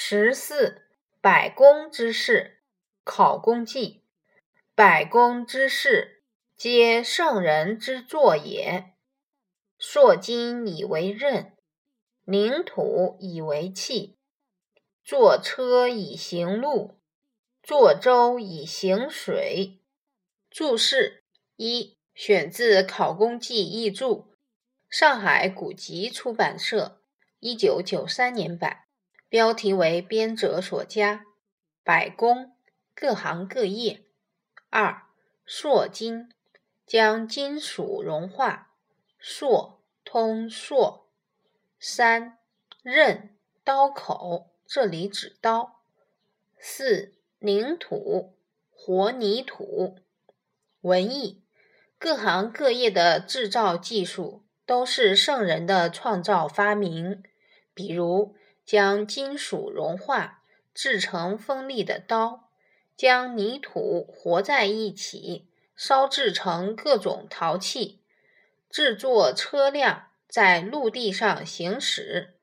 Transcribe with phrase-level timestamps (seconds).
[0.00, 0.82] 十四，
[1.20, 2.60] 百工之事，
[3.02, 4.04] 考工记。
[4.76, 6.22] 百工之事，
[6.56, 8.94] 皆圣人之作也。
[9.76, 11.56] 塑金以为刃，
[12.24, 14.16] 凝土以为器，
[15.02, 17.00] 作车以行路，
[17.60, 19.82] 作舟以行水。
[20.48, 21.24] 注释
[21.56, 24.32] 一，选自《考工记》译注，
[24.88, 27.02] 上海古籍出版社，
[27.40, 28.84] 一九九三年版，
[29.28, 31.26] 标题为编者所加。
[31.84, 32.52] 百工，
[32.94, 34.02] 各行各业。
[34.70, 35.02] 二，
[35.46, 36.30] 塑金，
[36.86, 38.72] 将金属融化。
[39.18, 41.06] 塑，通塑。
[41.78, 42.38] 三，
[42.82, 45.82] 刃，刀口，这里指刀。
[46.58, 48.34] 四，凝土，
[48.70, 49.96] 和泥土。
[50.80, 51.42] 文艺，
[51.98, 57.22] 各行各业的制造技术都是圣人的创造发明。
[57.74, 58.34] 比如，
[58.68, 60.42] 将金属融化
[60.74, 62.50] 制成锋利的刀，
[62.94, 68.02] 将泥土和在一起烧制成各种陶器，
[68.68, 72.34] 制作车辆在陆地上行驶，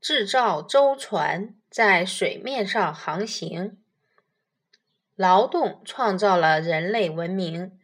[0.00, 3.76] 制造舟船在水面上航行。
[5.16, 7.78] 劳动创造了人类文明。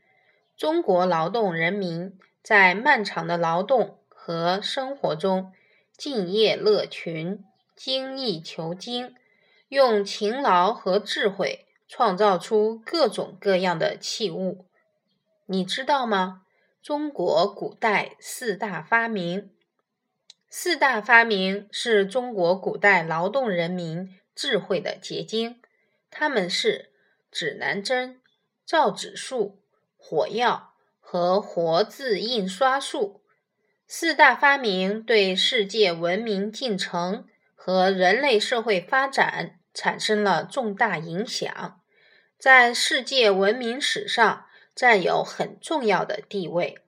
[0.56, 5.52] 中国劳动人民在漫长的劳动和生活中，
[5.98, 7.44] 敬业乐群，
[7.76, 9.14] 精益求精，
[9.68, 14.66] 用勤劳和智慧创造出各种各样的器物。
[15.46, 16.42] 你知道吗？
[16.82, 19.50] 中国古代四大发明，
[20.48, 25.60] 四大发明是中国古代劳动人民智慧的结晶。
[26.10, 26.90] 他们是。
[27.36, 28.20] 指南针、
[28.64, 29.58] 造纸术、
[29.96, 33.22] 火药和活字印刷术
[33.88, 37.26] 四大发明，对世界文明进程
[37.66, 41.80] 和人类社会发展产生了重大影响，
[42.38, 46.83] 在世界文明史上占有很重要的地位。